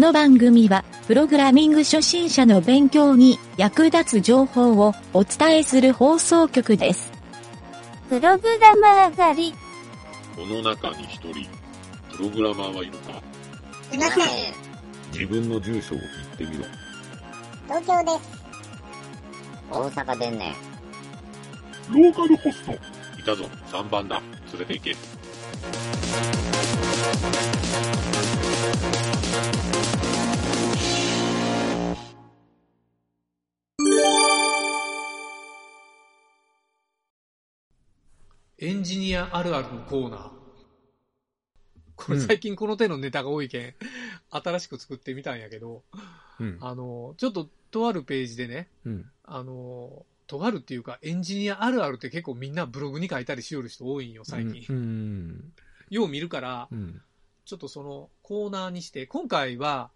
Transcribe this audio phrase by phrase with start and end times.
[0.00, 7.12] この番組は、プログラミング初心者の勉強に役立つ情報をお伝えする放送局です。
[8.08, 9.54] プログラマー狩り。
[10.34, 11.46] この中に一人、
[12.16, 13.22] プログラマーはいるか？
[13.92, 14.26] いません。
[15.12, 15.98] 自分の住所を
[16.38, 16.64] 言ってみろ。
[17.66, 18.42] 東京です。
[19.70, 20.54] 大阪でんねん。
[22.02, 22.72] ローカルホスト。
[22.72, 22.76] い
[23.22, 24.22] たぞ、3番だ。
[24.50, 24.96] 連れて行け。
[28.62, 28.66] エ
[38.74, 40.30] ンジニアあるあるのコーナー。
[41.96, 43.74] これうん最近この手のネタが多いけん、
[44.28, 45.82] 新しく作ってみたんやけど、
[46.38, 46.58] うん。
[46.60, 49.10] あの、ちょっととあるページでね、うん。
[49.24, 54.66] あの、とあるっていうか、エンジニアあるあるって結構みんなブログに書いたりしよる人多いんよ、最近。
[54.68, 55.54] うん。
[55.88, 57.00] よう見るから、うん。
[57.50, 59.90] ちょっとそのコーナーにして、今回は、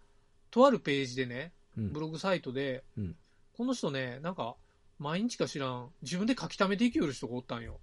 [0.51, 3.15] とあるページでね、うんブログサイトで、うん
[3.53, 4.57] この人ね、なんか、
[4.99, 7.79] 毎日か知らん、自分で書き溜めていきよる人がおったんよ。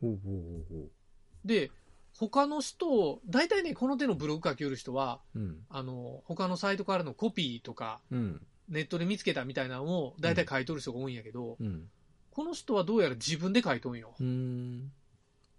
[0.00, 0.32] ほうほう
[0.70, 0.88] ほうほ
[1.44, 1.72] で、
[2.16, 5.40] 他の人を、大体ね、この手のブログ書きよる人は、う。
[5.40, 5.56] うん。
[5.68, 8.40] あの、他のサイトからのコピーとか、うん。
[8.68, 11.88] ネットで見つけたみたいなのを大体書いとる人が多いんやけど、うん。
[12.30, 14.14] この人はどうやら自分で書いとんよ。
[14.20, 14.92] うん。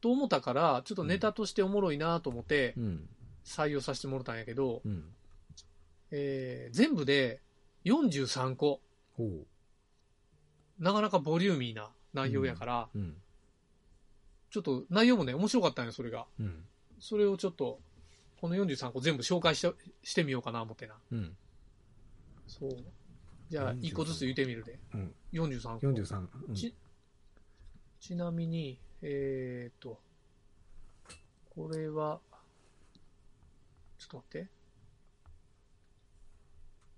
[0.02, 3.10] と思ったから、ちょっとネタとしておもろいなと思ってうん。
[3.44, 5.06] 採用させてもらったんやけど、うん。
[6.12, 7.42] えー全部で
[7.86, 8.82] 43個。
[10.80, 13.16] なかなかボリューミーな内容やから、うん。
[14.50, 16.26] ちょっと内容もね、面白かったんよ、それが。
[16.40, 16.66] うん。
[17.00, 17.80] それをちょっと、
[18.40, 20.96] この43個全部紹介してしてみようかな、思ってな。
[21.12, 21.38] うん。
[22.48, 22.72] そう。
[23.50, 24.80] じゃあ、43 1個ずつ言ってみるで。
[24.94, 25.14] うん。
[25.34, 25.88] 43個。
[25.88, 26.28] 43。
[26.48, 26.74] うんち
[28.00, 30.02] ちなみに、えーっと、
[31.52, 32.20] これは、
[34.02, 34.48] ちょっと待って。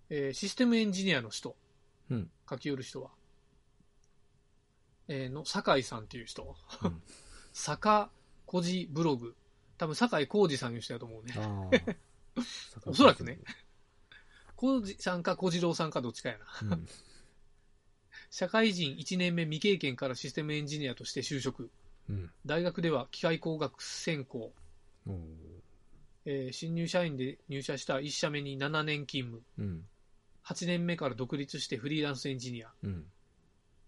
[0.10, 1.58] えーシステムエンジニアの人、
[2.10, 3.10] うん書き寄る人は、
[5.10, 7.02] えーの、酒井さんっていう人、うん
[7.52, 8.10] 坂
[8.46, 9.36] 小路ブログ、
[9.78, 11.98] 多分酒井浩二さんいう人だと思うね。
[12.86, 13.40] おそらくね。
[14.56, 16.46] 浩二さんか小次郎さんかどっちかやな。
[16.62, 16.88] うん。
[18.32, 21.70] 社会人1年目未経験からシステムエンジニアとして就職。
[22.10, 22.32] うん。
[22.46, 24.54] 大学では機械工学専攻、
[26.26, 29.86] えー新入社員で入社した1社目に7年勤務うん。
[30.46, 33.06] 8年目から独立してフリーランスエンジニアうん。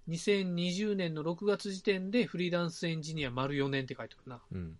[0.09, 4.77] 2020年の6月時点でフリーランスエンジニア丸4年って書いてあるな、うん。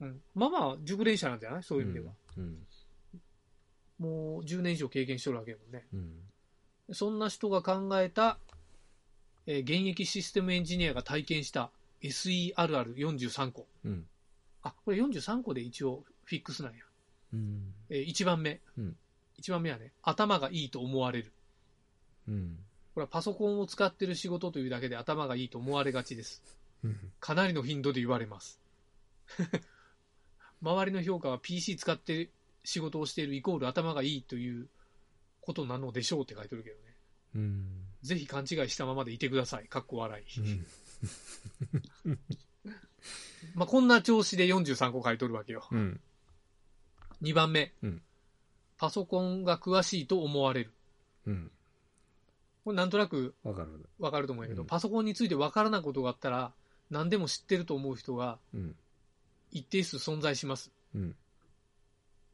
[0.00, 1.62] うん、まあまあ熟練者なんじゃない？
[1.62, 2.66] そういう意味では、うん。
[3.98, 6.94] もう10年以上経験してるわけやもんねうん。
[6.94, 8.38] そんな人が考えた、
[9.46, 11.70] えー現役システムエンジニアが体験した
[12.02, 14.06] SERR43 個うん。
[14.68, 16.84] あこれ43個で一応フィックスなんや
[17.32, 17.74] うん。
[17.90, 18.96] え1番目、うん
[19.40, 21.32] 1番目はね、頭がいいと思われる。
[22.28, 22.58] うん。
[22.94, 26.42] これはパソコンを使ってる仕事というだけで頭がいいと思われがちです。
[26.82, 26.96] うん。
[27.20, 28.60] かなりの頻度で言われます。
[30.62, 32.30] 周りの評価は PC 使って
[32.64, 34.68] 仕事をしているイコール頭がいいという
[35.40, 36.96] ことなのでしょうって書いてるけどね。
[37.34, 37.86] うん。
[38.02, 39.68] ぜひ勘違いしたままでいてください。
[39.68, 40.40] かっこ笑い。
[42.06, 42.18] うん。
[43.56, 45.66] まあこんな調子で43個書いとるわけよ。
[45.72, 46.00] うん。
[47.22, 48.02] 2番目、うん
[48.78, 50.70] パソコンが詳しいと思われる。
[51.26, 51.50] うん。
[52.62, 53.88] これなんとなくわかる。
[53.98, 56.52] わかると思うんやけど、うんパソコンについてわからないことがあったら、
[56.90, 58.76] 何でも知ってると思う人がうん。
[59.50, 60.70] 一定数存在します。
[60.94, 61.16] うん。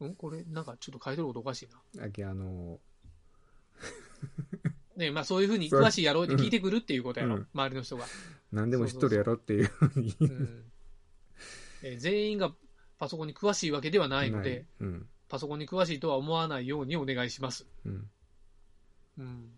[0.05, 0.15] ん？
[0.15, 2.05] これ、なんかちょっと書いてることおかしいな。
[2.05, 2.81] あけ、あの
[4.97, 8.05] ねまあそういうふうにそう詳しいやろうって聞いてくるっていうことやろ、うん周りの人が。
[8.05, 8.07] ー、
[8.51, 10.15] 何でも知っとるやろっていうふうに。
[10.19, 10.72] うん
[11.83, 12.51] えー全員が
[12.97, 15.07] パソコンに詳しいわけではないので、うん。
[15.29, 17.65] パソコンに詳しいとは思わないようにお願いします。
[17.85, 18.09] うん。
[19.17, 19.49] うん、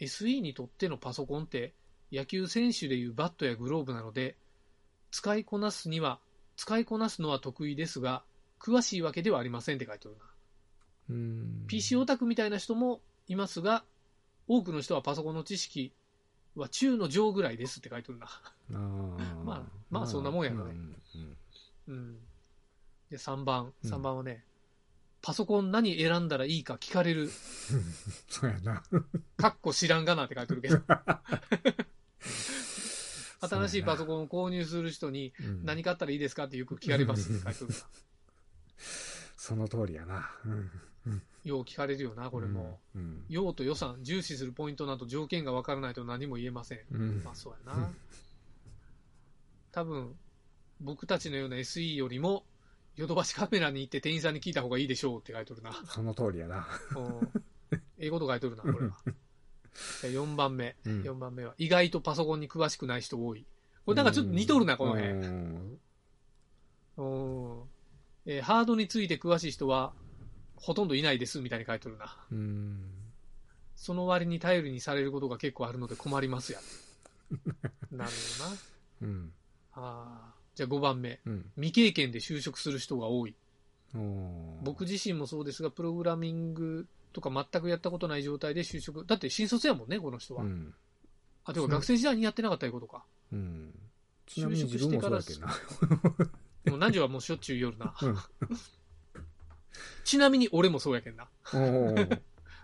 [0.00, 1.72] SE にとってのパソコンって
[2.12, 4.36] 野球選手でいうバットやグローブなので
[5.10, 6.20] 使いこなすには
[6.56, 8.22] 使いこなすのは得意ですが
[8.60, 10.24] 詳しいわけではありませんって書いてあるな、
[11.10, 11.64] うん。
[11.66, 13.84] PC オタクみたいな人もいますが
[14.46, 15.92] 多くの人はパソコンの知識
[16.54, 20.74] は中の上ぐらいですって書いてあるな、あー まあまあそんなもんやろね
[21.90, 22.16] うん。
[23.10, 23.72] で3番。
[23.84, 23.90] うん。
[23.90, 24.44] 3番はね、
[25.22, 27.28] パソコン何選んだらいいか聞かれる。
[28.30, 28.82] そうやな。
[29.36, 30.80] かっこ知らんがなって書いてるけど。
[33.42, 35.64] 新しいパソコンを購入する人にうん。
[35.64, 37.32] 何買ったらいいですかってよく聞かれます。
[37.32, 37.80] って書いてるから。
[39.36, 40.30] その通りやな。
[40.44, 40.70] うん。
[41.44, 43.24] よう聞かれるよなこれも、うん。
[43.28, 47.22] 用途予算重視するポイントなど条件が分からないと何も言えません、うん。
[47.24, 47.90] まあそうやな
[49.72, 50.14] 多分
[50.80, 52.44] 僕たちのような SE よりも
[52.96, 55.72] ヨドバシカメラに行って店員さんに聞いた方がいいでしょうって書いてるな。
[55.86, 56.66] その通りやな。
[56.96, 57.32] うん
[57.98, 58.96] 英語と書いてるな、これは。
[60.02, 60.74] 4番目。
[60.84, 63.46] うん4番目は、意外とパソコンに詳しくない人多い。
[63.86, 65.08] これなんかちょっと似とるな、この辺。
[68.26, 69.92] えーハードについて詳しい人は、
[70.56, 72.16] ほとんどいないです、みたいに書いてるな。
[72.30, 72.84] うん。
[73.76, 76.58] その割に頼りにされることが結構あるので困りますや。
[77.90, 78.56] なるほどな。
[79.02, 79.32] うん。
[79.72, 81.20] あーじゃあ5番目。
[81.24, 81.50] うん。
[81.56, 83.34] 未経験で就職する人が多い。
[84.62, 89.06] 僕自身もそうですが、プログラミングとか全くやったことない状態で就職。
[89.06, 90.42] だって新卒やもんね、この人は。
[90.42, 90.74] うん。
[91.44, 93.04] あ、てか学生時代にやってなかったいうことか。
[93.32, 93.72] うん。
[94.26, 97.96] ちなみに自分もそう 何時はもうしょっちゅう夜な。
[98.02, 98.16] うん
[100.04, 101.28] ちなみに俺もそうやけんな。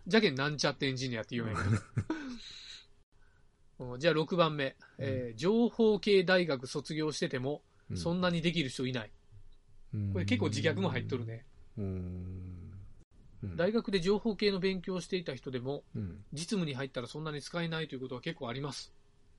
[0.06, 1.62] じゃけんなんちゃってエンジニアって言うんやけ
[3.78, 3.86] ど。
[3.92, 7.62] うん じゃあ6番目、えー情報系大学卒業してても、
[7.94, 9.10] そんなにできる人いない。
[9.94, 11.46] うんこれ結構自虐も入っとるね。
[13.56, 16.24] 大学で情報系の勉強をしていた人でも、うん。
[16.32, 18.92] 実務に入ったらそんなに使えないということは結構あります。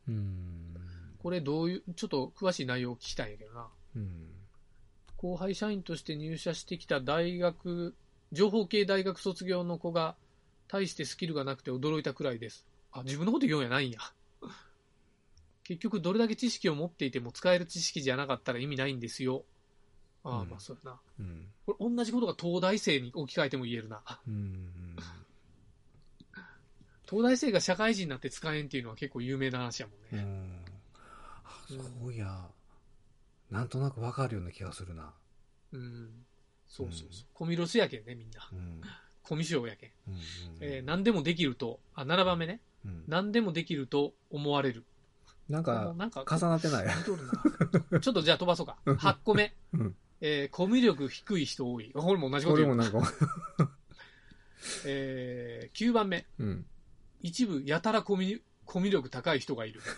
[0.08, 0.76] うん。
[1.20, 3.68] これどういう、ちょっと詳しい内容を聞きたいんやけどな。
[3.96, 4.30] うん。
[5.18, 7.96] 後輩社員として入社してきた大学、
[8.32, 10.16] 情報系大学卒業の子が、
[10.68, 12.66] 大してスキルがなくて驚いたくらいです。
[12.92, 14.00] あ、自分のこと言うんやないんや。
[15.68, 19.44] 結局、どれだけ知識を持っていても使える知識じゃなかったら意味ないんですよ。
[20.24, 21.00] ああ、うんまあそうやな。
[21.19, 21.48] うん。
[21.66, 24.02] これ同じことが東大生に置き換えても言えるな。
[24.28, 24.96] うん。
[27.10, 30.24] 東大生が社会人になって使えんっていうのは結構有名な話やもんうね。
[30.24, 30.66] ん。
[31.44, 31.75] あそ
[32.08, 32.48] ういや、
[33.52, 35.13] なんとなくわかるような気がするな。
[35.74, 36.10] うん。
[36.68, 37.25] そうそうそう。
[37.34, 38.48] コミロスやけんね、みんな。
[38.54, 38.81] うん。
[39.22, 39.90] コミショやけん。
[40.08, 40.16] うん。
[40.62, 42.62] えー何でもできると、あ、7番目ね。
[42.86, 44.86] うん何でもできると思われる。
[45.50, 46.88] なんか、なんか、重なってない。
[48.02, 48.78] ちょっとじゃあ飛ばそうか。
[48.86, 49.56] 8個目。
[49.74, 51.92] うんえーコミュ力低い人多い。
[51.92, 52.76] これも同じこと言う。
[52.76, 53.14] これもなんか、
[54.86, 56.26] えー9番目。
[56.40, 56.66] うん。
[57.22, 59.82] 一部やたらコミュコミュ力高い人がいる。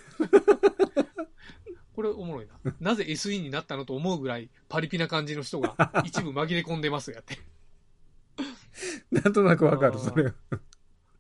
[1.96, 2.54] これおもろいな。
[2.80, 7.38] なぜ SE になったのと思うぐらいパリピな感じの人が一部紛れ込んでますやって。
[9.12, 10.31] なんとなくわかる、それ。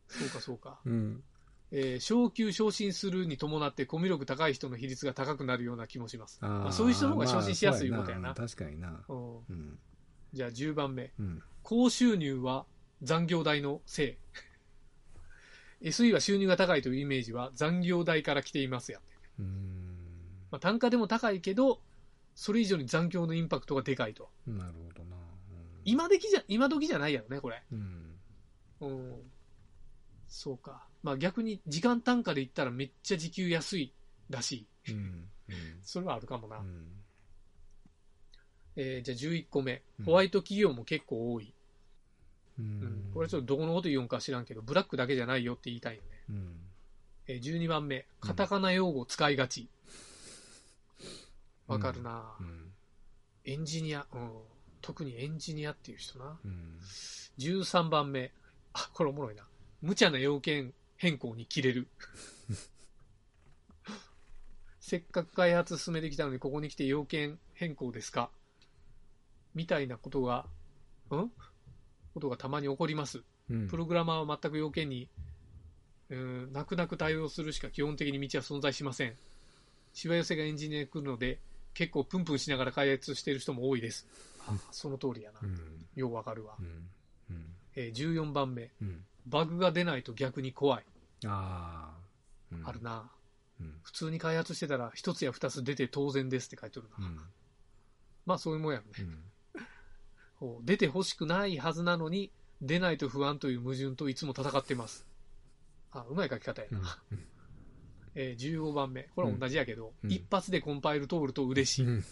[0.07, 0.79] そうかそうか。
[0.85, 1.23] うん。
[1.71, 6.39] えー昇給昇進するに伴ってコミュ力高い人の比率が高くなるような気もします。
[6.41, 8.33] まあ、そういう人の方が昇進しやすいまあことやな。
[8.35, 9.03] そう確かにな。
[9.07, 9.79] うんうん。
[10.33, 11.11] じゃあ10番目。
[11.19, 11.43] うん。
[11.63, 12.65] 高収入は
[13.03, 14.17] 残業代のせい。
[15.89, 19.01] SE は収入が高いというイメージは残業代から来ていますやん。
[20.51, 21.81] まあ、単価でも高いけど、
[22.35, 24.29] それ以上に残業のインパクトがでかいと。
[24.47, 25.15] なるほどな。
[25.85, 27.63] 今時じゃ、今時じゃないやろね、これ。
[27.71, 28.19] うん。
[28.81, 29.31] うん。
[30.27, 30.88] そうか。
[31.03, 33.93] まあ逆に時間単価で言ったらめっちゃ時給安い
[34.29, 34.91] らしい。
[34.91, 34.97] うん。
[35.49, 35.55] うん。
[35.81, 36.57] それはあるかもな。
[36.57, 36.87] うん。
[38.75, 40.05] えーじゃあ11個目うん。
[40.05, 41.53] ホワイト企業も結構多い。
[42.59, 43.11] ううんん。
[43.13, 46.07] これちょっとどこのこと言うんか知らんけど、ブラックだけじゃないよって言いたいよね。
[46.29, 46.55] うん。
[47.27, 48.05] えー12番目。
[48.19, 49.69] カタカナ用語使いがち。
[51.67, 52.71] わかるな、うん。
[53.45, 54.31] エンジニア、うん。
[54.81, 56.39] 特にエンジニアっていう人な。
[56.43, 56.79] うん。
[57.37, 58.31] 13番目。
[58.73, 59.43] あ、これおもろいな。
[59.81, 61.87] 無茶な要件変更に切れる。
[64.81, 68.29] せっかく開発進めてきたのに、ここに来て要件変更ですか？
[69.55, 70.45] みたいなことが、
[71.11, 71.31] ん？
[72.13, 73.23] ことがたまに起こります。
[73.49, 73.67] うん。
[73.69, 75.07] プログラマーは全く要件に、
[76.09, 79.15] うん、泣く泣く対応するしか基本的に道は存在しません。
[79.93, 81.39] しわ寄せがエンジニアに来るので、
[81.73, 84.05] 結構プンプンしながら開発している人も多いです。
[84.47, 85.45] あその通りやなう。
[85.45, 85.87] ん。
[85.95, 86.63] ようわかるわう。
[86.63, 86.89] ん。
[87.29, 87.55] うん。
[87.75, 88.71] えー14番目。
[88.81, 89.05] うん。
[89.27, 90.85] バグが出ないと逆に怖い。
[91.25, 91.99] ああ。
[92.51, 92.81] うんある。
[92.81, 93.11] な。
[93.59, 93.79] うん。
[93.83, 97.05] 普通に開発してたら一つや二つ出て当然ですって書いてるな。
[97.05, 97.19] うん。
[98.25, 99.11] まあそういうもんやろね。
[100.41, 100.65] うん。
[100.65, 105.05] 出て欲しくないはずなのに、出ないと不安という矛盾といつも戦ってます。
[105.91, 107.01] あ、うまい書き方やうんな。
[108.15, 109.03] えー15番目。
[109.15, 111.85] これは同じやけど、うん一発でコンパイル通ると嬉しい。
[111.85, 112.03] うん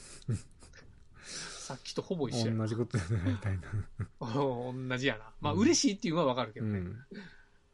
[1.27, 2.59] さっきとほぼ一緒やな。
[2.59, 3.67] 同じことじゃないたいな。
[4.21, 5.33] お同じやな。
[5.41, 6.79] まあうん嬉しいっていうのはわかるけどね。
[6.79, 7.05] うん。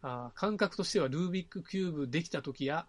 [0.03, 2.85] あー感覚としてはルービックキューブできた時や、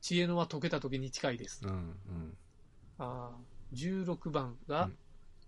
[0.00, 1.60] 知恵の輪解けた時に近いです。
[1.64, 1.70] うん。
[1.70, 2.36] うん。
[2.98, 4.96] あー16番が、うん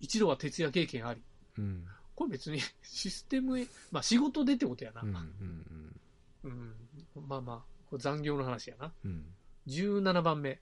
[0.01, 1.23] 一度は徹夜経験あり。
[1.57, 1.87] うん。
[2.15, 5.01] これ別に システムへ、まあ仕事でってことやな。
[5.01, 5.07] う。
[5.07, 5.97] うん
[6.43, 6.75] うん。
[7.27, 8.93] まあまあ、残業の話やな。
[9.05, 9.25] うん。
[9.69, 10.61] 17番目。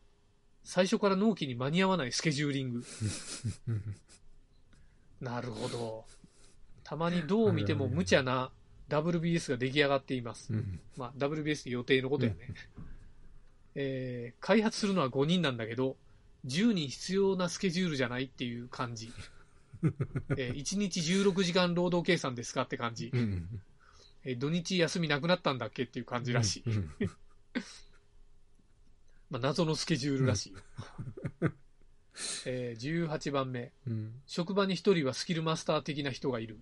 [0.63, 2.85] 最初から納期に間に合わないスケジューリング。
[5.21, 6.05] なるほど。
[6.85, 8.53] たまにどう見ても無茶な
[9.01, 10.53] WBS が出来上がっています。
[10.53, 10.81] うん。
[10.97, 12.39] まあ WBS 予定のことやね。
[13.75, 15.97] えー開発するのは5人なんだけど、
[16.47, 19.11] 10人必要なスケジュールじゃないっていう感じ。
[20.37, 23.11] えー1日16時間労働計算ですかって感じ。
[23.13, 23.49] うん。
[24.25, 26.63] えー土日休みなくなったんだっけっていう感じらしい。
[26.67, 26.91] うん。
[29.31, 30.59] まあ、謎のスケジュールらしいよ。
[32.45, 33.73] えー18番目。
[33.87, 34.21] うん。
[34.27, 36.59] 職場に一人はスキルマスター的な人がいる。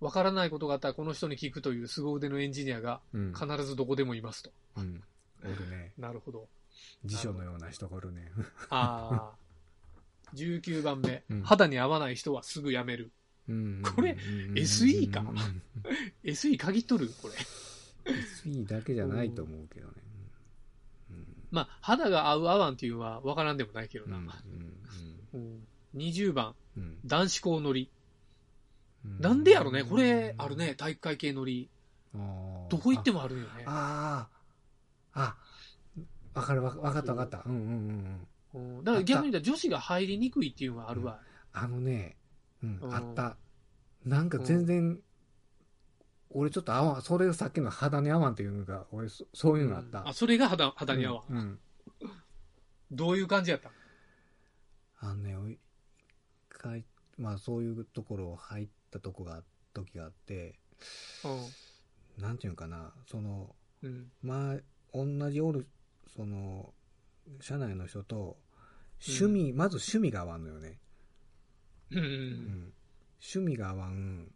[0.00, 0.06] うん。
[0.06, 3.32] わからないことがあったらこの人に聞くという凄腕のエンジニアがうん。
[3.34, 4.50] 必ずどこでもいますと。
[4.76, 5.02] うん。
[5.44, 5.92] おるね。
[5.98, 6.48] なるほど。
[7.04, 8.30] 辞書のような人がおるね。
[8.70, 9.36] ああ。
[10.34, 13.12] 19番目、うん肌に合わない人はすぐ辞める。
[13.48, 13.82] うん。
[13.94, 14.16] これ
[14.54, 15.24] SE か？
[16.24, 17.10] SE 限っとる？
[17.22, 17.34] これ。
[18.12, 19.94] SE だけじゃないと思うけどね。
[21.52, 24.12] まあ、肌が合う合わんっていうのは分からんでもないけどうん。
[24.12, 24.18] うな。
[24.18, 24.30] ん。
[25.34, 26.98] うん20番、うん。
[27.06, 27.88] 男子校乗り。
[29.06, 30.74] うんなんでやろねこれ、あるね。。
[30.74, 31.70] 体育会系乗り。
[32.68, 33.64] どこ行ってもあるよね。
[33.66, 34.28] あ
[35.14, 35.20] あ。
[35.20, 35.36] あ、
[36.34, 37.42] わかるわわかったわかった。
[37.46, 38.78] うんうんうんうん。
[38.78, 41.20] うんだから逆に言ったら女子が入りにくいっていうのはあるわ。
[41.52, 42.16] あのね、
[42.62, 43.36] うんう、んあった。
[44.04, 44.98] なんか全然、
[46.30, 50.08] 俺ちょっと合わん、それがさっきの肌に合わんっていうのが、俺そそういうのがあった。
[50.08, 51.58] あ、それが肌肌に合わん。
[52.90, 53.70] どういう感じやった
[55.00, 55.58] あのね、俺一
[56.48, 56.84] 回、
[57.18, 60.58] まあそういうところを入ったとこが、時があって、
[62.18, 63.90] なんていうのかな、その、うん。
[63.90, 64.12] うん。
[64.22, 64.56] まあ、
[64.92, 65.66] 同じおる、
[66.16, 66.72] その、
[67.40, 68.38] 社内の人と、
[69.06, 70.78] 趣味、まず趣味が合わんのよね。
[71.90, 71.98] うん。
[71.98, 72.72] ううんん。
[73.20, 74.32] 趣味が合わん、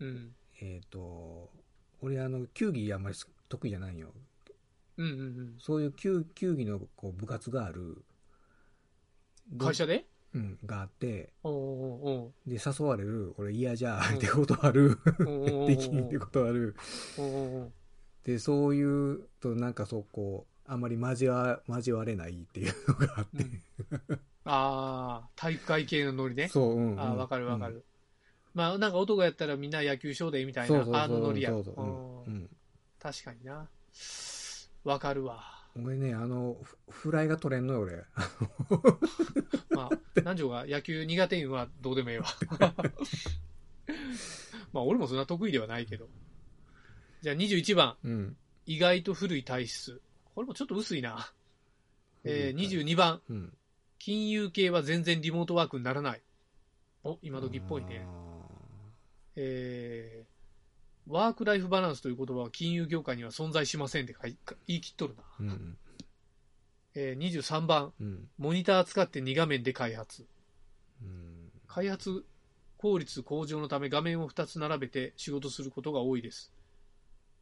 [0.00, 0.34] うん。
[0.60, 1.50] えっ、と、
[2.00, 3.16] 俺あの、球技あんまり
[3.48, 4.12] 得意じゃないよ。
[4.96, 5.06] うん。
[5.06, 5.54] うん。
[5.58, 8.04] そういう球球技のこう部活がある。
[9.58, 10.04] 会社で？
[10.34, 11.32] うん、があって、
[12.46, 14.98] で、誘われる、俺嫌じゃ、って断る。
[15.66, 16.76] できんって断る。
[18.24, 23.44] で、そういうと、なんかそう、こう、あんまり交わ、交われないっていうのがあって。
[24.44, 26.48] ああ、体育会系のノリね。
[26.48, 27.00] そう、うん、うん。
[27.00, 27.84] ああ、わかるわかうんる。
[28.54, 31.02] まあ、なんか男やったらみんな野球少年みたいなそうそう、そう。
[31.02, 31.50] あのノリや。
[31.50, 32.50] そうそうううんうん。
[33.00, 33.68] 確かにな。
[34.84, 35.57] わかるわ。
[35.84, 37.96] 俺ね、あの、フフライが取れんのよ、俺。
[39.70, 42.26] まあ、南條が野球苦手言うのはどうでもええわ。
[44.72, 46.08] まあ、俺もそんな得意ではないけど。
[47.22, 48.36] じゃあ21番、うん。
[48.66, 50.00] 意外と古い体質。
[50.34, 51.32] これもちょっと薄いな。
[52.24, 53.56] えー、22番、うん。
[53.98, 56.22] 金融系は全然リモートワークにならない。
[57.04, 58.06] お、今時っぽいね。
[59.36, 60.27] えー、
[61.08, 64.14] ワークライフバランスという言葉は金融業界には存在しませんって
[64.66, 65.22] 言い切っとるな。
[65.40, 65.76] うん。
[66.94, 68.28] えー、23番、うん。
[68.38, 70.26] モニター使って2画面で開発。
[71.02, 71.50] うん。
[71.66, 72.24] 開発
[72.76, 76.52] 効率向上のため画面を2つ並べて仕事することが多いです。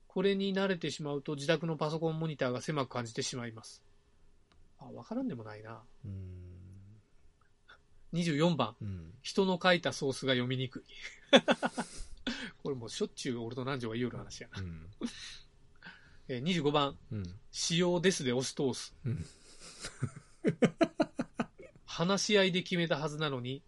[0.06, 3.82] これに慣れてしまうと自宅のパソコンモニターが狭く感じてしまいます。
[4.78, 5.82] あ、わからんでもないな。
[6.04, 6.56] うん。
[8.14, 9.12] 24番、うん。
[9.22, 10.82] 人の書いたソースが読みにくい。
[12.62, 14.60] これもうしょっちゅう俺と南條が言うような話やな。
[14.60, 14.90] うん。
[16.28, 17.40] えー25番、うん。
[17.52, 18.94] 使用ですで押し通す。
[19.04, 19.24] うん
[21.86, 23.62] 話し合いで決めたはずなのに、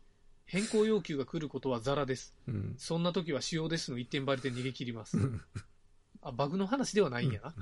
[0.45, 2.35] 変更要求が来ることはザラです。
[2.47, 2.75] うん。
[2.79, 5.21] そんな時は使用ですの一点張りで逃げ切りますう。
[5.21, 5.43] ん。
[6.23, 7.55] あ、バグの話ではないんやな。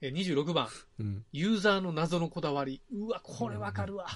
[0.00, 0.68] えー26番、
[0.98, 1.24] うん。
[1.32, 2.80] ユーザーの謎のこだわり。
[2.90, 4.06] うわ、これわかるわ。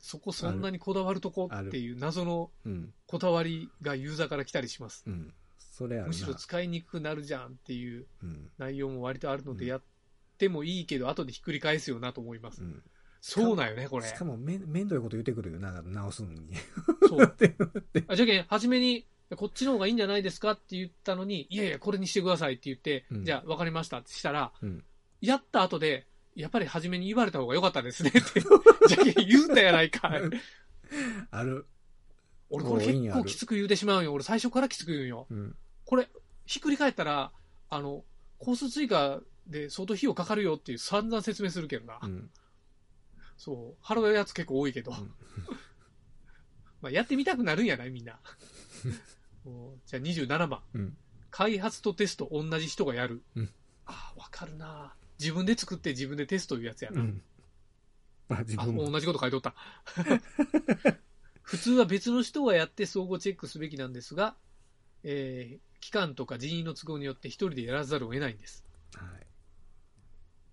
[0.00, 2.92] そこそんなにこだわるとこっていう謎のうん。
[3.06, 5.04] こだわりがユーザーから来たりします。
[5.06, 5.32] うん。
[5.58, 6.00] それ。
[6.02, 8.50] むしろ使いにくくなるじゃんっていううん。
[8.58, 9.82] 内容も割とあるのでうんやっ
[10.38, 12.66] てもいいけど、後でひっくり返すよなと思いますう。
[12.66, 12.82] ん。
[13.20, 14.14] そうなんよね、これし。
[14.14, 15.58] かもめ、めんどいこと言ってくるよ。
[15.60, 16.40] なんか直すのに。
[17.06, 17.36] そう。
[18.08, 19.06] あじゃけん、初めに、
[19.36, 24.84] こっちの方がいいんじゃないですかって言ったのに、いやいや、これにしてくださいって言って、うんじゃあ分かりましたってしたら、うん。
[25.20, 28.40] やった後で、やっぱり初めに言われた方が良かったですねって、
[28.88, 30.12] じゃけん言うんだやないか。
[31.30, 31.66] ある。
[32.50, 34.12] 俺これ結構きつく言うてしまうんよ。
[34.12, 35.26] 俺最初からきつく言うんよ。
[35.30, 35.56] うん。
[35.84, 36.08] これ、
[36.46, 37.32] ひっくり返ったら、
[37.68, 38.04] あの、
[38.38, 41.98] コース追加で相当費用かかるよっていう散々説明するけどな。
[42.02, 42.30] うん。
[43.36, 43.84] そう。
[43.84, 44.92] 払うやつ結構多いけど。
[44.92, 45.14] ん
[46.82, 48.18] まあやってみたくなるんやないみんな。
[49.86, 50.62] じゃあ27番。
[50.74, 50.96] うん。
[51.30, 53.22] 開発とテスト同じ人がやる。
[53.36, 53.52] うん
[53.86, 57.00] ああ、わかるな自分で作って自分でテストいうやつやな。
[57.02, 57.22] うん。
[58.28, 58.90] まあ自あ、分も。
[58.90, 59.54] 同じこと書いとった。
[61.42, 64.36] 普通は別の人がやって相互チェックすべきなんですが、
[65.02, 68.66] えー期間とか人員の都合によって一人でやらざるを得ないんです。
[68.94, 69.26] はい。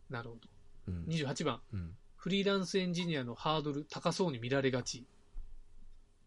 [0.10, 0.42] なるほど。
[0.88, 1.04] うん。
[1.04, 1.62] 28番。
[1.74, 1.98] うん。
[2.16, 5.06] フリーランスエンジニアのハードル高そうに見られがち。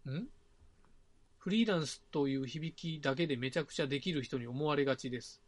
[0.06, 0.28] ん？
[1.38, 5.40] フリーランスという響きだけでめちゃくちゃできる人に思われがちです。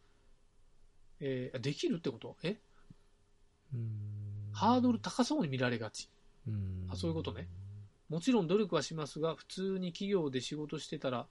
[1.19, 2.35] えーできるってこと？
[2.41, 2.49] え？
[2.49, 2.57] うん
[4.51, 6.09] ハードル高そうに見られがち。
[6.47, 7.47] うんあそういうことね。
[8.09, 11.25] もちろん努力はしますが、普通に企業で仕事してたら、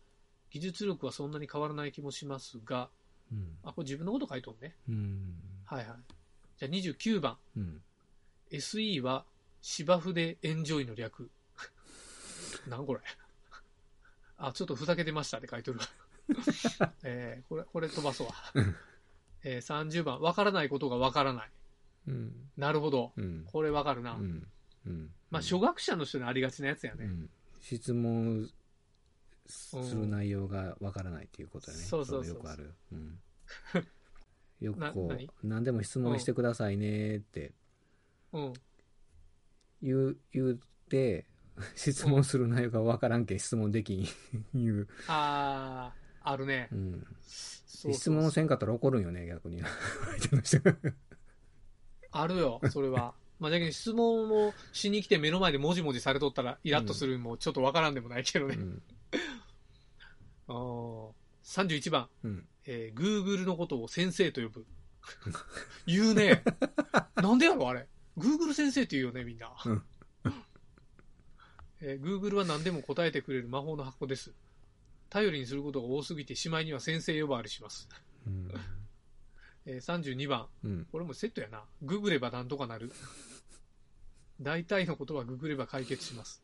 [0.51, 2.89] 技術力はそんなに変わらない気もしますが、
[3.31, 3.57] うん。
[3.63, 4.75] あ、これ自分のこと書いとんね。
[4.89, 5.35] うん。
[5.65, 5.97] はいはい。
[6.59, 7.37] じゃあ29番。
[7.57, 7.83] うん。
[8.51, 9.25] SE は
[9.61, 11.31] 芝生でエンジョイの略。
[12.69, 13.01] なんこれ。
[14.39, 15.85] あ、ちょっとふざけてましたって書いてるわ。
[17.05, 18.35] えーこれ、これ飛ばそうわ。
[19.45, 20.21] えー30番。
[20.21, 21.51] わからないことがわからない。
[22.06, 22.50] うん。
[22.56, 23.12] なるほど。
[23.16, 23.44] うん。
[23.50, 24.12] これわかるな。
[24.14, 24.47] うん。
[24.87, 25.11] うん。
[25.30, 27.04] まあ、初学者の人にありがちなやつやね。
[27.04, 27.30] うん
[27.62, 28.50] 質問
[29.47, 31.85] する内容がわからないっていうことだね。
[31.85, 32.75] そうそうそうよくある。
[32.90, 33.18] うん。
[34.61, 35.64] よくこう、何？
[35.64, 37.52] でも質問してくださいねって
[38.32, 38.52] うん。
[39.80, 41.26] 言う、言うて、
[41.76, 44.06] 質問する内容がわからんけん質問できん
[44.54, 44.88] 言う。
[45.06, 46.68] あー、あるね。
[46.73, 47.06] うん。
[47.23, 49.61] そうそう質問せんかったら怒るんよね、逆に。
[49.61, 50.76] 相手の人が。
[52.12, 53.14] あるよ、それは。
[53.40, 58.54] まあ、だけど質問をしに来て目の前でもじもじされとったらイラッとするのもちょっとわからんでもないけどね。
[58.54, 58.83] うん。
[60.47, 61.11] あー
[61.45, 62.09] 31番。
[62.23, 62.47] うん。
[62.66, 64.66] えー、Google のことを先生と呼ぶ。
[65.87, 66.45] 言うね。
[67.16, 67.88] なんでやろ、あれ。
[68.16, 69.52] Google 先生って言うよね、みんな。
[69.64, 69.83] うん
[71.81, 74.33] えー Google は何でも答えてくれる魔法の箱です。
[75.11, 77.88] 頼りにすることが多すぎて、しまいには先生呼ばわりします。
[78.26, 78.52] うん。
[79.66, 80.47] えー32番。
[80.64, 80.87] うん。
[80.90, 81.62] これもセットやな。
[81.83, 82.92] ググればなんとかなる。
[84.40, 86.42] 大体のことはググれば解決します。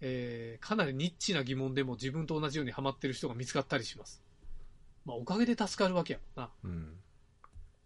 [0.00, 4.22] えーかなりニッチな疑問でも自分と同じようにハマってる人が見つかったりします。
[5.04, 6.50] まあ、おかげで助かるわけやもんな。
[6.64, 6.96] うん。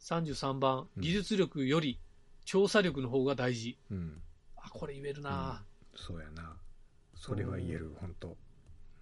[0.00, 1.98] 33番、うん技術力より
[2.44, 3.78] 調査力の方が大事。
[3.90, 4.22] うん。
[4.56, 5.64] あ、これ言えるな、
[5.94, 6.56] そうやな。
[7.14, 8.36] それは言える、本当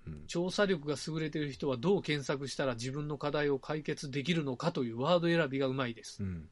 [0.06, 0.26] うん。
[0.26, 6.22] 調査力が優れている人はどう検索したら自分の課題を解決できるのかというワード選びがうまいです。
[6.22, 6.48] うん。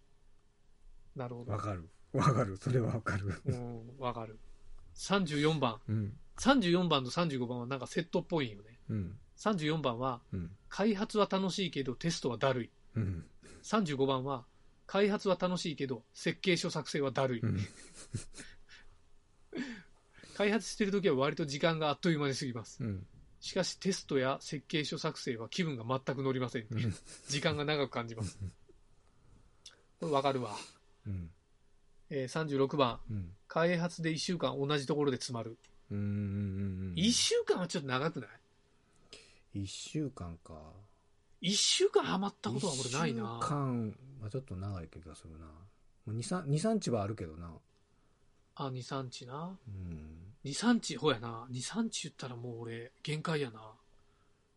[1.16, 1.59] なるほどわ。
[1.59, 1.88] かる。
[2.12, 2.56] わかる。
[2.56, 3.40] それはわかる。
[3.47, 4.38] うん、わかる。
[4.94, 5.80] 34番。
[5.88, 6.12] うん。
[6.38, 8.79] 34番と35番はなんかセットっぽいんよね。
[8.90, 9.18] うん。
[9.38, 10.50] 34番は、うん。
[10.68, 12.70] 開発は楽しいけどテストはだるい。
[12.96, 13.24] うん。
[13.62, 14.44] 35番は、
[14.87, 17.40] 開発は楽しいけど設計書作成はだるい。
[17.40, 17.59] うん。
[20.35, 22.83] 開発してるときは割と時間があっという間に過ぎます。
[22.83, 23.07] うん。
[23.42, 26.66] しかしテストや設計書作成は気分が全く乗りません。
[26.70, 26.94] うん
[27.28, 28.38] 時間が長く感じます。
[30.00, 30.57] これわかるわ。
[31.07, 31.31] うん。
[32.09, 33.35] えー36番、うん。
[33.48, 35.59] 開発で1週間同じところで詰まる。
[35.90, 35.98] うん。
[35.98, 36.00] う
[36.92, 36.94] ん。
[36.96, 38.26] 1週間はちょっと長くな
[39.52, 39.62] い？
[39.64, 40.72] 一週間か。
[41.42, 45.46] 1週間ハマったことは俺ないな一週間はちょっと長い気がするな。
[46.09, 47.52] 2、3、2、3日はあるけどな。
[48.66, 49.59] あ、2、3日な。
[49.66, 50.35] うん。
[50.44, 51.46] 2、3日、ほやな。
[51.51, 53.61] 2、3日言ったらもう俺、限界やな。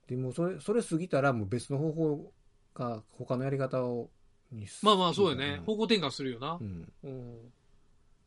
[0.08, 2.34] でも、それ、それ過ぎたらもう別の方法
[2.74, 4.10] か、他のやり方を、
[4.52, 5.58] にまあまあそうよね。
[5.60, 6.64] うん方向転換するよなう。
[6.64, 6.94] ん。
[7.04, 7.54] うん。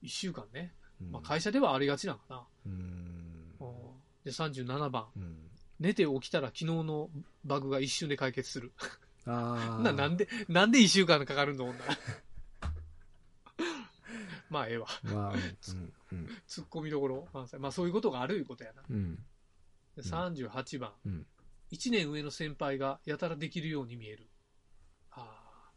[0.03, 0.75] 1週間ね。
[1.01, 2.43] うんまあ会社ではありがちなのかな。
[2.67, 3.55] うん。
[3.61, 5.07] うんで、37番。
[5.17, 5.37] うん。
[5.79, 7.09] 寝て起きたら昨日の
[7.45, 8.73] バグが一瞬で解決する。
[9.27, 9.83] ああ。
[9.83, 11.75] な、なんで、なんで1週間かかるの女。
[14.51, 14.87] まあええわ。
[15.05, 15.93] まあ、うん。
[16.13, 16.29] うん。
[16.49, 17.61] 突っ込みどころ満載。
[17.61, 18.83] まあそういうことがあるいうことやな。
[18.89, 19.17] うん。
[19.97, 20.93] で38番。
[21.07, 21.27] うん。
[21.73, 24.29] 1年上の先輩がやたらできるように見える。
[25.11, 25.71] ああ。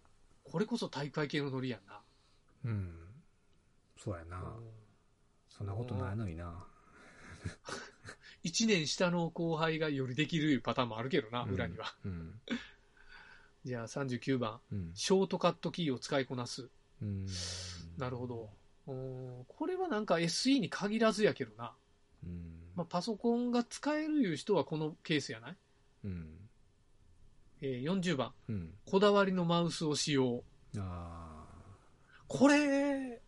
[0.44, 2.02] これこそ体育会系のノリやんな。
[2.66, 2.92] うん。
[3.98, 4.38] そうやな。
[4.38, 4.82] うん
[5.62, 6.66] そんなことないのにな。
[8.44, 11.94] 1年下の後輩がよりできるいうパターンもあるけどな、裏には。
[12.04, 12.42] うん。
[13.64, 14.60] じゃあ39番。
[14.72, 14.92] うん。
[14.96, 16.70] ショートカットキーを使いこなす。
[17.02, 17.28] うん。
[17.98, 18.50] なるほど。
[18.88, 21.74] うんこれはなんか SE に限らずやけどな。
[22.24, 22.42] うん。
[22.76, 25.58] まあ、パソコンが使えるいう人はこのケースやない、
[26.06, 26.28] うん。
[27.62, 28.32] えー ?40 番。
[28.50, 28.74] うん。
[28.86, 30.44] こだわりのマウスを使用。
[30.78, 31.46] あ
[32.28, 33.22] これ、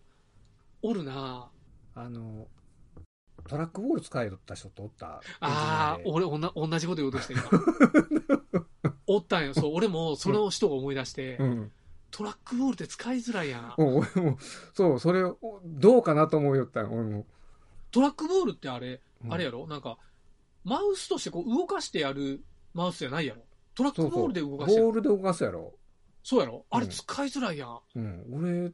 [0.81, 1.49] おるな
[1.95, 2.01] あ。
[2.01, 2.47] あの、
[3.47, 5.21] トラックボール使いとった人とおった？
[5.41, 7.43] ああ、俺おな、同じこと言おうとして今。
[9.05, 9.53] おったんよ。
[9.53, 11.71] そう、俺もその人が思い出して、うん。
[12.15, 13.73] トラックボールって使いづらいやん。
[13.75, 14.37] うん俺も、
[14.73, 17.25] そう、それ、おどうかなと思うよったん俺も。
[17.89, 19.65] トラックボールってあれ、うんあれやろ？
[19.65, 19.97] なんか、
[20.63, 22.43] マウスとしてこう動かしてやる
[22.75, 23.41] マウスじゃないやろ？
[23.73, 25.73] トラックボールで動かしてボールで動かすやろ。
[26.21, 26.65] そうやろ？
[26.69, 27.79] あれうん使いづらいやん。
[27.95, 28.25] うん。
[28.31, 28.71] 俺、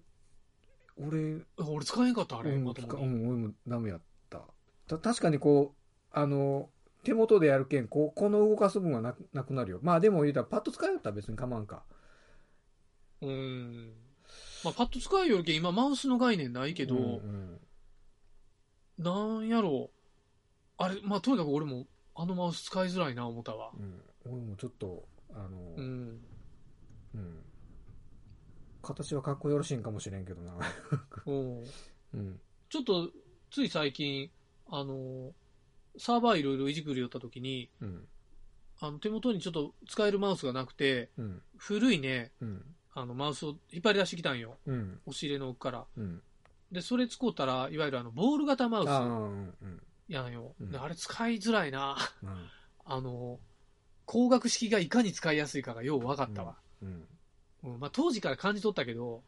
[0.98, 4.42] 俺、俺使えんかった、あれ、うん、まともううん、俺もダメやった。
[4.88, 5.78] た確かにこう、
[6.12, 6.70] あの、
[7.06, 9.80] 手元でやるけん、こう、この動かす分はなくなくなるよ。
[9.82, 11.84] まあでも言うたら、パッと使いよったら別に構わんか。
[13.22, 13.94] うーん。
[14.64, 17.60] まあ、パッと使いよるけん、今マウスの概念ないけど、うんうん
[18.98, 19.92] なんやろ
[20.78, 23.72] あれ、まあ、とにかく俺も、あのマウス使いづらいな、思ったわ。
[23.74, 26.22] うん、俺もちょっと、あの、ううん、
[27.14, 27.46] ん。
[28.82, 30.54] 形はかっこよろしいんかもしれんけどな。
[31.26, 31.64] うん。
[32.14, 32.42] うん。
[32.70, 33.10] ちょっと、
[33.52, 34.30] つい最近、
[34.68, 35.34] あの、
[35.98, 38.08] サーバーいろいろいじくり寄った時に、うん。
[38.82, 41.42] あの手元にちょっと使えるマウスがなくて、うん。
[41.58, 42.76] 古いね、うん。
[42.94, 44.58] あのマウスを引っ張り出してきたんよ。
[44.66, 45.00] うん。
[45.06, 45.86] 押し入れの奥から。
[45.98, 46.22] うん。
[46.72, 49.44] で、それ使うたら、いわゆるあの、ボール型マウスうん。
[49.62, 49.82] うん。
[50.08, 50.56] やんよ。
[50.60, 51.98] うんであれ使いづらいな。
[52.24, 52.50] うん。
[52.86, 53.40] あの、
[54.08, 56.58] 光学式がいかに使いやすいかがよう分かったわ。
[56.82, 57.08] うん。
[57.64, 59.22] うんまあ、当時から感じ取ったけど、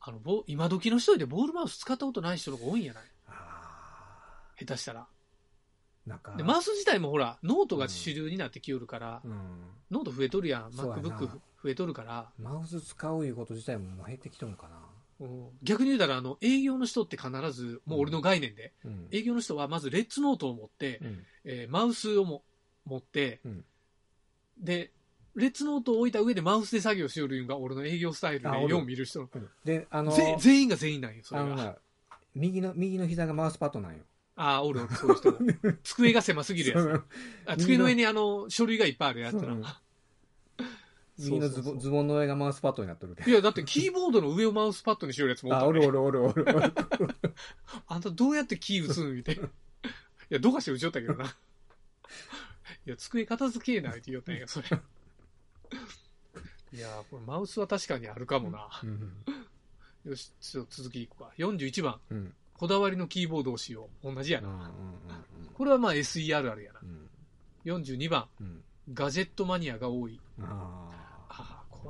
[0.00, 3.04] あの、ボ今時の人でボールマウス使ったことない人の方が多いんやない？
[3.26, 5.00] あ下手したら。
[5.00, 5.08] あ。
[6.06, 6.36] なんか。
[6.36, 9.70] で、マウス自体もほら、ノートが主流になってきよるから、うん。
[9.90, 10.72] ノート増えとるやん。
[10.72, 14.76] そうやな MacBook 増えとるから、マウス使ういうこと自体ももう減ってきとるのかな。
[15.20, 19.08] うん逆に言うたら、あの、営業の人って必ず、もう俺の概念で、うん。
[19.10, 21.24] 営業の人はまずレッツノートを持って、うん。
[21.44, 22.42] えーマウスをも
[22.84, 23.64] 持って、うん
[24.58, 24.92] で、
[25.34, 29.28] レッツノートを置いた上でマウスで作業しよるのが俺の営業スタイルでよう見る人の。
[29.64, 31.46] で、あの、ぜ全員が全員なんよ、それが。
[31.46, 31.76] あのな、
[32.34, 34.04] 右の、右の膝がマウスパッドなんよ。
[34.36, 35.38] ああ、おるそういう人も。
[35.82, 37.02] 机が狭すぎるやつ
[37.46, 37.56] あ。
[37.56, 39.80] 机の上にあの、書類がいっぱいあるやつな。
[41.18, 46.72] 右のズボンズボンの上がマウスパッドになっとるけいや、だってキーボードの上をマウスパッドにしよるやつもおった あ、おねるおるおるおるおる。
[47.86, 49.46] あんたどうやってキー打つんみたいな。
[49.46, 49.48] い
[50.30, 51.24] や、どうかして打ちよったけどな。
[51.26, 54.68] いや、机片付けなって言おったんやそれ。
[56.72, 58.68] いやー、これマウスは確かにあるかもな。
[58.82, 59.24] うん。
[60.04, 61.32] よし、ちょっと続きいくわ。
[61.38, 62.34] 41番、うん。
[62.54, 63.88] こだわりのキーボードを使用。
[64.02, 64.72] 同じやな。
[65.54, 66.80] これはまあ SE あるやな。
[66.82, 67.08] うん。
[67.64, 68.64] 42番、うん。
[68.92, 70.20] ガジェットマニアが多い。
[70.40, 70.90] あ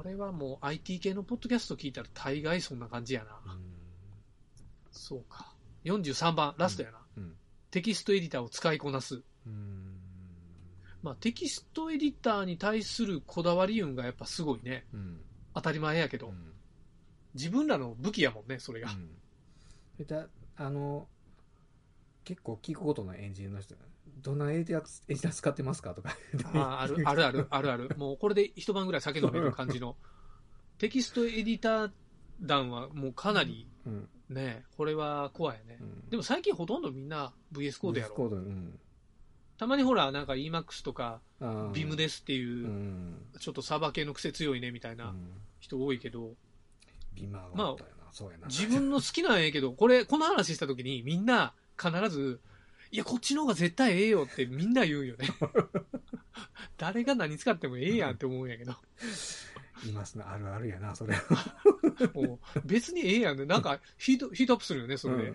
[0.09, 3.31] れはもう IT 系のポッドキャスト聞いたら大概そんな感じやな。
[3.47, 3.59] あ。
[4.91, 5.55] そうか。
[5.85, 6.99] 43番、ラストやな。
[7.19, 7.35] うん。
[7.71, 9.23] テキストエディターを使いこなす。
[9.47, 9.99] うん。
[11.03, 14.87] まあ、テキストエディターに対するこだわり運がやっぱすごいね。
[14.95, 15.21] うん。
[15.55, 16.33] 当たり前やけど、
[17.35, 18.91] 自分らの武器やもんね、それが。
[19.99, 20.07] うん。
[20.07, 21.09] だあの、
[22.25, 23.75] 結構聞くことのエンジニアの人、
[24.23, 26.17] どんなエディターエディター使ってますかとか。
[26.55, 27.91] あああるあるあるあるある。
[27.97, 29.97] もうこれで一晩ぐらい酒飲める感じの。
[30.79, 31.91] テキストエディター
[32.41, 34.09] 団はもうかなりうん。
[34.31, 35.79] ね、これは怖いね。
[35.81, 38.29] うんでも最近ほとんどみんな VS コードや VS コろ。
[38.29, 38.79] ードうん。
[39.59, 43.17] たまにほら、なんか EMAX とかあー BIM ですっていうう、ん。
[43.39, 45.15] ちょっとサーバー系の癖強いねみたいな
[45.61, 46.35] 人多いけど、
[47.15, 47.77] ビマーがあ。
[48.49, 52.41] 自分の好きなんやけど、これ、この話した時にみんな必ず、
[52.95, 55.27] いや、こっちの方が絶対ええよってみんな言うんよね。
[56.79, 58.73] 誰が何使ってもええやんって思うんやけど、
[59.85, 60.33] いますな。
[60.33, 61.17] あるあるやな、それ。
[62.15, 63.47] もう別にええやんね。
[63.47, 65.23] なんかヒート、ヒートアップするよね、それで。
[65.31, 65.35] うん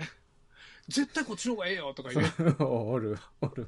[0.88, 2.56] 絶対こっちの方がええよとか言う。
[2.66, 3.68] おる、おる。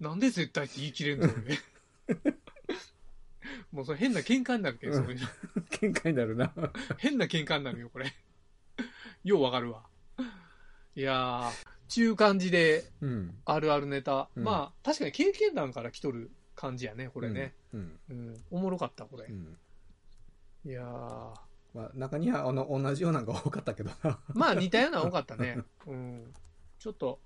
[0.00, 1.58] なんで絶対って言い切れんの俺
[3.70, 5.14] もうそれ変な喧嘩になるけど、それ
[5.70, 6.52] 喧嘩になるな。
[6.96, 8.12] 変な喧嘩になるよ、これ。
[9.22, 9.84] ようわかるわ。
[10.96, 13.34] いやー、ちゅう感じで、うん。
[13.44, 14.28] あるあるネタ。
[14.36, 17.54] うんまあ、確かに経験談から来とる感じやね、これね。
[17.72, 17.98] うん。
[18.10, 18.44] うん。
[18.50, 19.32] おもろかった、これう。
[19.32, 19.56] ん。
[20.64, 21.34] いやー。
[21.74, 24.18] まあ、中にはあの同じようなのが多かったけどな。
[24.34, 25.58] まあ、似たようなの多かったね。
[25.86, 26.32] うん。
[26.78, 27.20] ちょっと。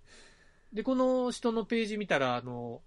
[0.73, 2.83] で、この人のページ見たら、あの、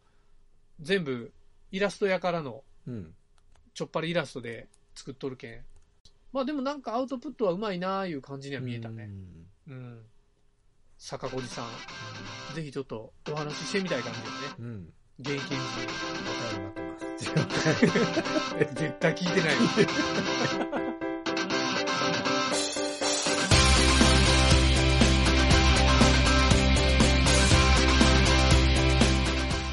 [0.79, 1.33] 全部、
[1.71, 3.15] イラスト屋からの、うん。
[3.73, 5.65] ちょっぱりイラストで作っとるけん。
[6.31, 9.09] まあでもなんかアウトプットはうまいなーいう感じには見えたね。
[9.67, 10.05] うん。
[11.05, 11.65] 坂小路さん。
[12.55, 14.31] ぜひちょっとお話ししてみたい感じよね。
[14.57, 14.65] うん。
[14.65, 14.87] うん。
[15.19, 16.01] 現役演お便り待
[16.71, 17.21] ってます。
[17.25, 17.35] 技。
[18.73, 19.55] 絶対聞いてない。